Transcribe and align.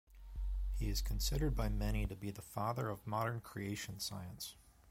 He 0.73 0.89
is 0.89 0.99
considered 1.03 1.55
by 1.55 1.69
many 1.69 2.07
to 2.07 2.15
be 2.15 2.31
the 2.31 2.41
father 2.41 2.89
of 2.89 3.05
modern 3.05 3.39
creation 3.39 3.99
science. 3.99 4.55